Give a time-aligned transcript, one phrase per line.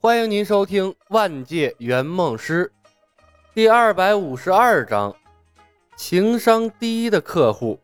[0.00, 2.70] 欢迎您收听《万界圆梦师》
[3.52, 5.12] 第二百五十二章：
[5.96, 7.80] 情商低的客户。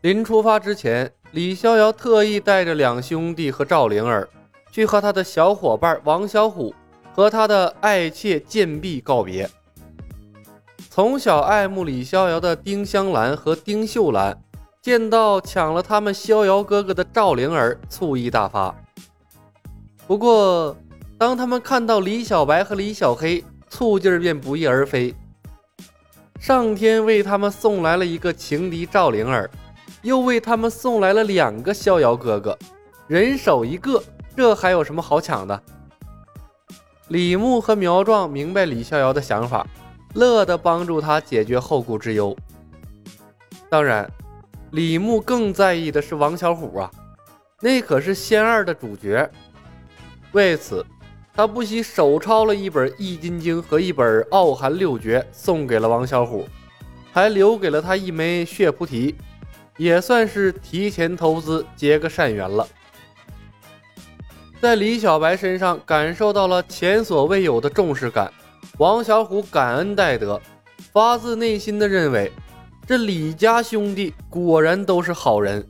[0.00, 4.28] 临出发之前，李逍遥特意带着两兄弟和赵灵儿
[4.72, 6.74] 去和他的小伙伴王小虎
[7.14, 9.48] 和他的爱妾贱婢告别。
[10.90, 14.36] 从小爱慕李逍遥的丁香兰和丁秀兰。
[14.82, 18.72] 见到抢了他们逍遥哥哥的赵灵儿，醋意大发。
[20.06, 20.76] 不过，
[21.18, 25.14] 当他们看到李小白和李小黑，醋劲儿便不翼而飞。
[26.38, 29.50] 上天为他们送来了一个情敌赵灵儿，
[30.02, 32.56] 又为他们送来了两个逍遥哥哥，
[33.08, 34.02] 人手一个，
[34.36, 35.60] 这还有什么好抢的？
[37.08, 39.66] 李牧和苗壮明白李逍遥的想法，
[40.14, 42.36] 乐得帮助他解决后顾之忧。
[43.68, 44.08] 当然。
[44.72, 46.90] 李牧更在意的是王小虎啊，
[47.60, 49.30] 那可是仙二的主角。
[50.36, 50.84] 为此，
[51.32, 56.46] 他不惜手抄了一本《易筋经》和一本《傲寒六诀》，送给了王小虎，
[57.10, 59.14] 还留给了他一枚血菩提，
[59.78, 62.68] 也算是提前投资，结个善缘了。
[64.60, 68.30] 在李小白身上感受到了前所未有的重视感，
[68.76, 70.38] 王小虎感恩戴德，
[70.92, 72.30] 发自内心的认为。
[72.86, 75.66] 这李家兄弟果然都是好人。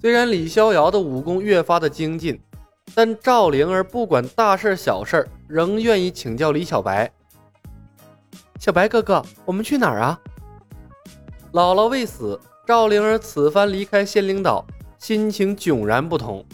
[0.00, 2.38] 虽然李逍遥的武功越发的精进，
[2.94, 7.10] 但赵灵儿不管大事小事，仍愿意请教李小白。
[8.58, 10.20] 小白哥哥，我们去哪儿啊？
[11.52, 14.64] 姥姥未死，赵灵儿此番离开仙灵岛，
[14.98, 16.44] 心情迥然不同。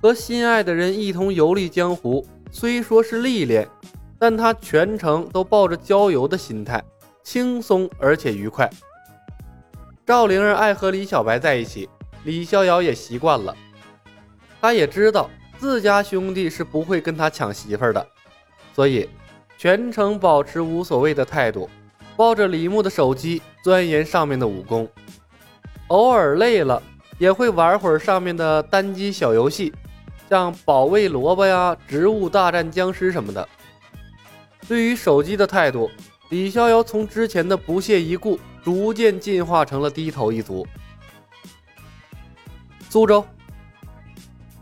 [0.00, 3.68] 和心爱的人一同游历江湖，虽说是历练，
[4.18, 6.82] 但她全程都抱着郊游的心态。
[7.24, 8.70] 轻松而且愉快。
[10.06, 11.88] 赵灵儿爱和李小白在一起，
[12.22, 13.52] 李逍遥也习惯了。
[14.60, 18.06] 他也知道自家兄弟是不会跟他抢媳妇儿的，
[18.74, 19.08] 所以
[19.58, 21.68] 全程保持无所谓的态度，
[22.16, 24.88] 抱着李牧的手机钻研上面的武功。
[25.88, 26.82] 偶尔累了，
[27.18, 29.72] 也会玩会儿上面的单机小游戏，
[30.28, 33.48] 像保卫萝卜呀、植物大战僵尸什么的。
[34.68, 35.90] 对于手机的态度。
[36.30, 40.66] 李逍遥从之前的不屑一顾，逐渐进化成了低头一族。
[42.90, 43.24] 苏州，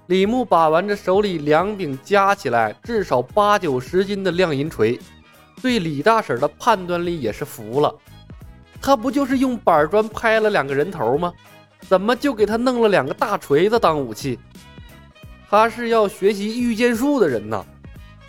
[0.06, 5.00] 李牧把玩着手里两柄加起来至少八九十斤的亮银锤，
[5.62, 7.94] 对李大婶的判断力也是服了。
[8.82, 11.32] 他不就是用板砖拍了两个人头吗？
[11.88, 14.38] 怎么就给他弄了两个大锤子当武器？
[15.48, 17.64] 他是要学习御剑术的人呐，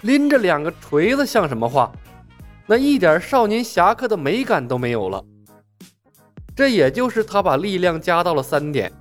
[0.01, 1.91] 拎着两个锤子像什么话？
[2.67, 5.23] 那一点少年侠客的美感都没有了，
[6.55, 8.91] 这也就是他把力量加到了三点，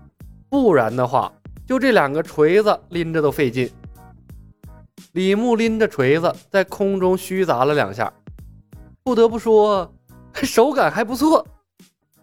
[0.48, 1.32] 不然的话，
[1.66, 3.70] 就这两个锤子拎着都费劲。
[5.12, 8.12] 李牧拎着锤子在空中虚砸了两下，
[9.02, 9.92] 不得不说，
[10.42, 11.46] 手感还不错。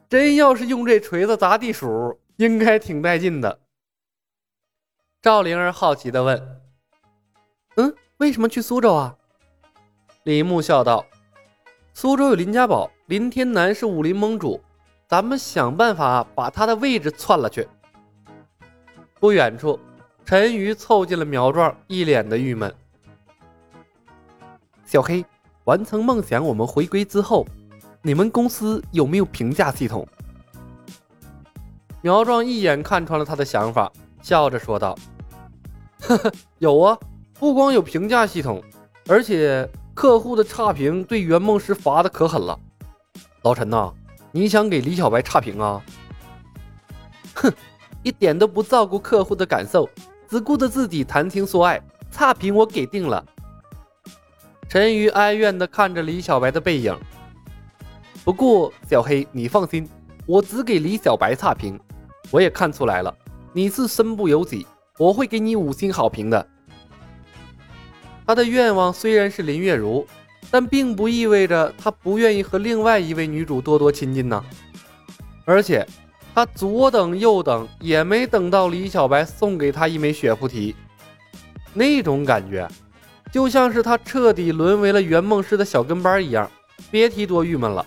[0.09, 3.59] 真要是用这锤子砸地鼠，应该挺带劲的。
[5.21, 6.61] 赵灵儿好奇地问
[7.77, 9.15] ：“嗯，为什么去苏州啊？”
[10.23, 11.05] 李牧笑道。
[11.93, 14.61] 苏州有林家宝，林天南是武林盟主，
[15.07, 17.67] 咱们想办法把他的位置篡了去。
[19.21, 19.79] 不远处，
[20.25, 22.73] 陈瑜凑近了苗壮，一脸的郁闷。
[24.83, 25.23] 小黑，
[25.65, 27.45] 完成梦想，我们回归之后，
[28.01, 30.07] 你们公司有没有评价系统？
[32.01, 33.91] 苗壮一眼看穿了他的想法，
[34.23, 34.97] 笑着说道
[36.01, 36.97] ：“呵呵，有啊，
[37.37, 38.59] 不光有评价系统，
[39.07, 42.57] 而且……”客户的差评对圆梦师罚的可狠了，
[43.43, 43.93] 老陈呐，
[44.31, 45.83] 你想给李小白差评啊？
[47.35, 47.53] 哼，
[48.03, 49.89] 一点都不照顾客户的感受，
[50.27, 53.23] 只顾着自己谈情说爱，差评我给定了。
[54.67, 56.97] 陈瑜哀怨地看着李小白的背影。
[58.23, 59.89] 不过小黑，你放心，
[60.25, 61.79] 我只给李小白差评。
[62.29, 63.13] 我也看出来了，
[63.51, 64.65] 你是身不由己，
[64.97, 66.47] 我会给你五星好评的。
[68.25, 70.07] 他的愿望虽然是林月如，
[70.49, 74.41] 但并不意味着他不愿意和另外一位女主多多亲近呢。
[75.43, 75.85] 而且，
[76.33, 80.75] 他左等右等也没等到李小白送给他一枚雪菩提，
[81.73, 82.67] 那种感觉，
[83.31, 86.49] 就像是他彻底沦为了圆梦师的小跟班一样，
[86.89, 87.85] 别提多郁闷了。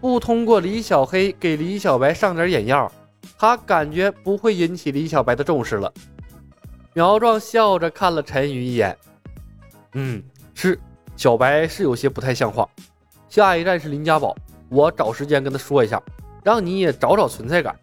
[0.00, 2.90] 不通过李小黑给李小白上点眼药，
[3.38, 5.92] 他感觉不会引起李小白的重视了。
[6.94, 8.96] 苗壮笑着看了陈宇一眼。
[9.92, 10.22] 嗯，
[10.54, 10.78] 是
[11.16, 12.68] 小白是有些不太像话。
[13.28, 14.34] 下一站是林家堡，
[14.68, 16.02] 我找时间跟他说一下，
[16.42, 17.78] 让你也找找存在感。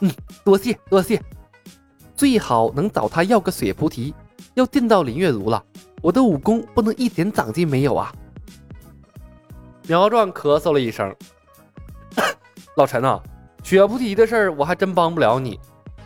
[0.00, 0.10] 嗯，
[0.44, 1.22] 多谢多谢。
[2.16, 4.14] 最好能找他要个血菩提。
[4.54, 5.64] 要见到林月如了，
[6.02, 8.12] 我的武功不能一点长进没有啊！
[9.86, 11.14] 苗壮咳嗽了一声
[12.76, 13.22] ：“老陈啊，
[13.62, 15.58] 血菩提的事儿我还真帮不了你，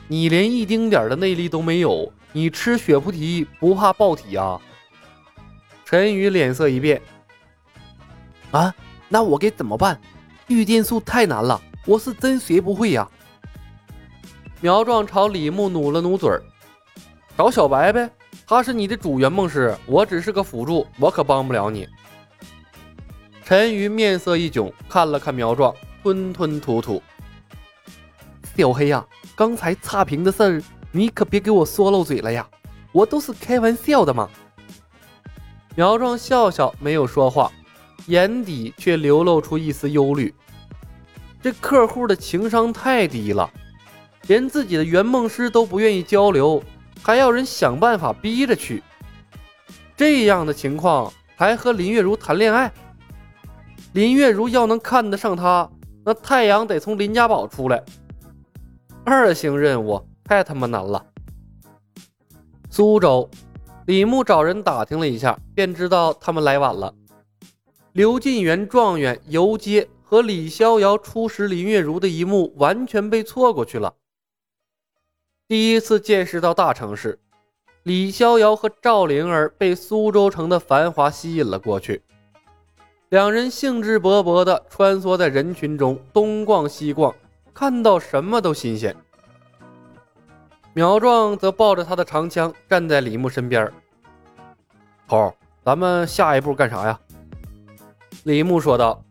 [0.09, 4.61] 你连一丁点的内力都没有，你吃血菩提不怕爆体啊？”
[5.87, 7.01] 陈宇脸色一变
[8.53, 8.75] ：“啊，
[9.09, 9.99] 那我该怎么办？
[10.49, 13.09] 御剑术太难了，我是真学不会呀！”
[14.61, 16.43] 苗壮朝李牧努了努嘴儿
[17.37, 18.11] ：“找小白呗。”
[18.47, 21.89] 他是你的主圆梦师，我只是个辅助，我可帮不了你。
[23.43, 27.03] 陈宇面色一窘，看了看苗壮，吞吞吐吐
[28.55, 30.63] ：“小黑呀，刚才差评的事儿，
[30.93, 32.47] 你可别给我说漏嘴了呀！
[32.93, 34.29] 我都是开玩笑的嘛。”
[35.75, 37.51] 苗壮笑笑，没有说话，
[38.07, 40.35] 眼底却流露出一丝忧虑。
[41.43, 43.51] 这客户的情商太低了，
[44.29, 46.63] 连自己的圆梦师都不愿意交流。
[47.03, 48.83] 还要人想办法逼着去，
[49.95, 52.73] 这样的情况还和林月如谈恋爱？
[53.93, 55.71] 林月如要能看得上他，
[56.03, 57.85] 那太阳得从林家堡出来。
[59.05, 61.05] 二星任务太他妈难了。
[62.71, 63.29] 苏州，
[63.85, 66.95] 李牧找人打听了一下，便知道他们来晚了。
[67.95, 73.95] 刘进元状元游街和李逍遥初识林月如的一幕，完全被错过去了。
[75.47, 77.21] 第一次见识到大城市，
[77.85, 82.03] 李逍遥和赵灵儿被苏州城的繁华吸引了过去。
[83.11, 87.15] 两人兴致勃勃地穿梭在人群中，东逛西逛，
[87.55, 88.93] 看到什么都新鲜。
[90.73, 93.73] 苗壮则抱着他的长枪站在李牧身边。
[95.07, 95.33] 头，
[95.65, 96.99] 咱们下一步干啥呀？
[98.25, 99.05] 李牧说道：“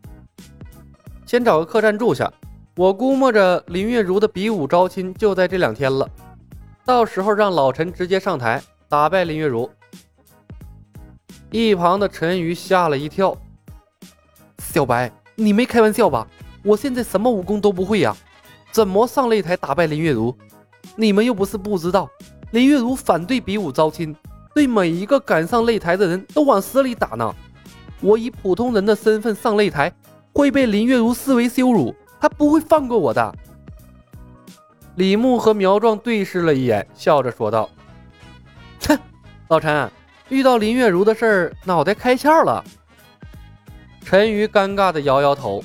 [1.24, 2.32] 先找个客栈住下，
[2.76, 6.08] 我估摸着林月如的比武招亲就在这两天了。”
[6.84, 9.70] 到时候让老陈直接上台打败林月如。
[11.52, 13.36] 一旁的陈瑜吓了一跳
[14.58, 16.26] ：“小白，你没开玩笑吧？
[16.64, 18.16] 我现在什么武功都不会呀，
[18.72, 20.36] 怎么上擂台打败林月如？
[20.96, 22.10] 你们又不是不知道，
[22.50, 24.14] 林月如反对比武招亲，
[24.56, 27.32] 对每一个敢上擂台的人都往死里打呢。
[28.04, 29.90] 我以普通人的身份上擂台，
[30.34, 33.34] 会被林月如视为羞辱，她不会放过我的。”
[34.96, 37.70] 李牧和苗壮对视了一眼，笑着说道
[38.86, 38.98] ：“哼，
[39.48, 39.90] 老陈，
[40.28, 42.62] 遇到林月如的事儿，脑袋开窍了。”
[44.04, 45.64] 陈瑜尴尬的摇摇头：“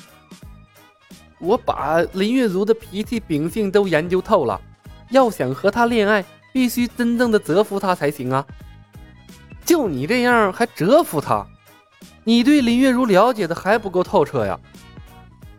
[1.38, 4.58] 我把林月如的脾气秉性都研究透了，
[5.10, 8.46] 要想和她恋爱，必须真正的折服她才行啊！
[9.62, 11.46] 就你这样还折服她？
[12.24, 14.58] 你对林月如了解的还不够透彻呀！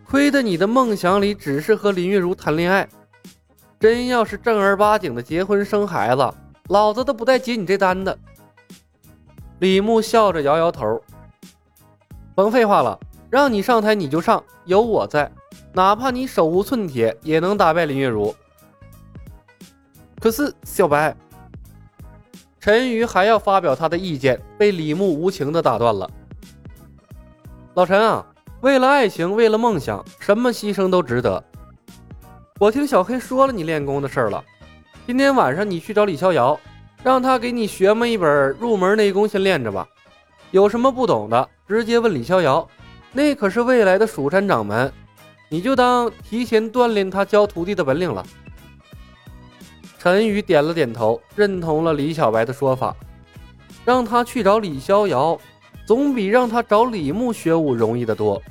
[0.05, 2.87] 亏得你的梦想里只是和林月如谈恋爱。”
[3.79, 6.31] 真要是正儿八经的结婚生孩子，
[6.67, 8.15] 老子都不带接你这单的。
[9.57, 11.01] 李牧笑着摇摇头，
[12.35, 12.99] 甭废话了，
[13.29, 15.31] 让你上台你就上，有我在，
[15.73, 18.35] 哪怕你手无寸铁，也能打败林月如。
[20.19, 21.15] 可是小白，
[22.59, 26.07] 陈瑜还要发表他的意见，被李牧无情的打断了。
[27.73, 28.25] 老陈啊，
[28.59, 31.41] 为了爱情，为了梦想，什么牺牲都值得。
[32.59, 34.43] 我听小黑说了你练功的事儿了，
[35.07, 36.59] 今天晚上你去找李逍遥，
[37.01, 39.87] 让他给你学么一本入门内功，先练着吧。
[40.51, 42.67] 有什么不懂的，直接问李逍遥，
[43.13, 44.91] 那可是未来的蜀山掌门，
[45.47, 48.21] 你就当提前锻炼他教徒弟的本领了。
[49.97, 52.93] 陈宇点了点头，认同了李小白的说法，
[53.85, 55.39] 让他去找李逍遥，
[55.85, 58.41] 总比让他找李牧学武容易得多。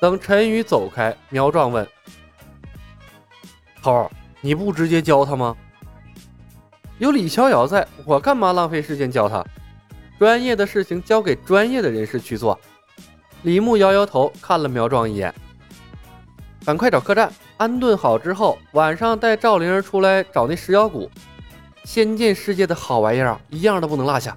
[0.00, 1.86] 等陈宇走开，苗壮问。
[3.82, 5.56] 头儿，你不直接教他吗？
[6.98, 9.44] 有李逍遥在，我干嘛浪费时间教他？
[10.18, 12.58] 专业的事情交给专业的人士去做。
[13.42, 15.34] 李牧摇摇头，看了苗壮一眼，
[16.64, 21.10] 赶快找客栈安顿好之后，晚上带赵灵儿出来找那石妖谷，
[21.84, 24.36] 仙剑世界的好玩意儿，一样都不能落下。